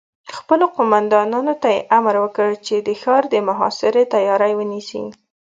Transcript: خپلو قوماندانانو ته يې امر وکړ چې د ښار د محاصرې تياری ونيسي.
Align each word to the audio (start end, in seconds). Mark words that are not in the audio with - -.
خپلو 0.37 0.65
قوماندانانو 0.75 1.53
ته 1.61 1.69
يې 1.75 1.81
امر 1.97 2.15
وکړ 2.23 2.49
چې 2.65 2.75
د 2.87 2.89
ښار 3.01 3.23
د 3.33 3.35
محاصرې 3.47 4.03
تياری 4.13 4.51
ونيسي. 4.57 5.03